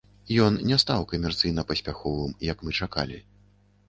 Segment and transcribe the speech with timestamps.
[0.43, 3.21] Ён не стаў камерцыйна паспяховым, як мы чакалі.